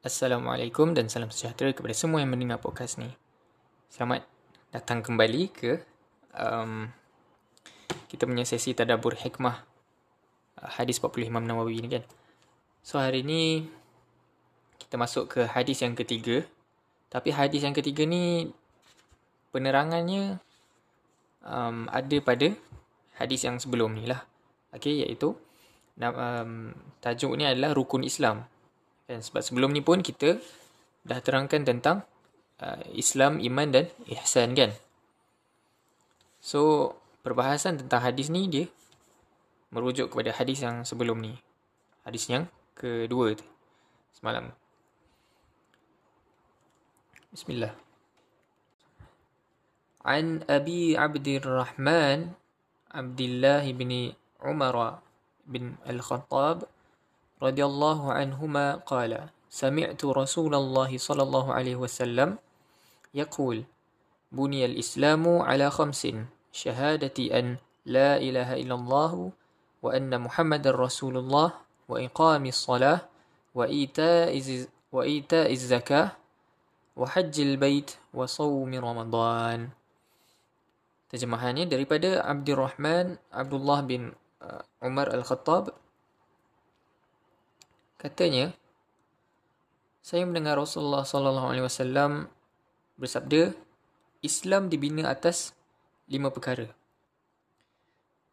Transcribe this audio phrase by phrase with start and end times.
[0.00, 3.12] Assalamualaikum dan salam sejahtera kepada semua yang mendengar podcast ni.
[3.92, 4.24] Selamat
[4.72, 5.76] datang kembali ke
[6.40, 6.88] um,
[8.08, 9.60] kita punya sesi tadabur hikmah
[10.56, 12.04] uh, hadis 40 Imam Nawawi ni kan.
[12.80, 13.68] So hari ni
[14.80, 16.48] kita masuk ke hadis yang ketiga.
[17.12, 18.48] Tapi hadis yang ketiga ni
[19.52, 20.40] penerangannya
[21.44, 22.56] um, ada pada
[23.20, 24.24] hadis yang sebelum ni lah.
[24.72, 25.36] Okay, iaitu
[26.00, 26.72] um,
[27.04, 28.48] tajuk ni adalah rukun Islam.
[29.10, 30.38] Dan sebab sebelum ni pun kita
[31.02, 32.06] dah terangkan tentang
[32.62, 34.70] uh, Islam, iman dan ihsan kan.
[36.38, 36.94] So,
[37.26, 38.70] perbahasan tentang hadis ni dia
[39.74, 41.34] merujuk kepada hadis yang sebelum ni.
[42.06, 42.46] Hadis yang
[42.78, 43.42] kedua tu.
[44.14, 44.54] Semalam.
[47.34, 47.74] Bismillah.
[50.06, 52.38] An Abi Abdurrahman
[52.94, 55.02] Abdullah bin Umar
[55.50, 56.79] bin Al-Khattab
[57.43, 62.37] رضي الله عنهما قال سمعت رسول الله صلى الله عليه وسلم
[63.13, 63.63] يقول
[64.31, 66.07] بني الإسلام على خمس
[66.51, 69.31] شهادة أن لا إله إلا الله
[69.83, 71.53] وأن محمد رسول الله
[71.89, 72.99] وإقام الصلاة
[73.55, 74.31] وإيتاء
[74.91, 76.07] وإيتاء الزكاة
[76.95, 79.69] وحج البيت وصوم رمضان
[81.05, 84.11] Terjemahannya daripada Abdurrahman Abdullah bin
[84.81, 85.69] Umar Al-Khattab
[88.00, 88.56] Katanya,
[90.00, 92.32] saya mendengar Rasulullah sallallahu alaihi wasallam
[92.96, 93.52] bersabda,
[94.24, 95.52] Islam dibina atas
[96.08, 96.72] lima perkara.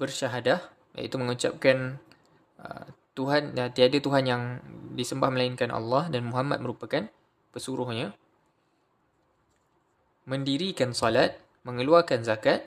[0.00, 0.64] Bersyahadah,
[0.96, 2.00] iaitu mengucapkan
[2.56, 4.42] uh, Tuhan dan uh, tiada Tuhan yang
[4.96, 7.04] disembah melainkan Allah dan Muhammad merupakan
[7.52, 8.16] pesuruhnya.
[10.24, 11.36] Mendirikan salat,
[11.68, 12.64] mengeluarkan zakat,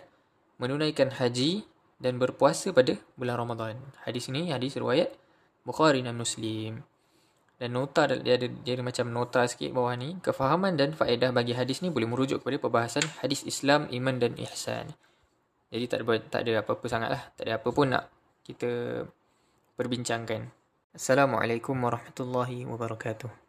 [0.61, 1.65] menunaikan haji
[1.97, 3.81] dan berpuasa pada bulan Ramadan.
[4.05, 5.09] Hadis ini hadis riwayat
[5.63, 6.83] Bukhari dan Muslim.
[7.55, 10.19] Dan nota dia ada, dia ada macam nota sikit bawah ni.
[10.19, 14.91] Kefahaman dan faedah bagi hadis ni boleh merujuk kepada perbahasan hadis Islam, iman dan ihsan.
[15.71, 17.23] Jadi tak ada, tak ada apa-apa sangat lah.
[17.33, 18.11] Tak ada apa pun nak
[18.43, 19.03] kita
[19.79, 20.51] perbincangkan.
[20.93, 23.42] Assalamualaikum warahmatullahi wabarakatuh.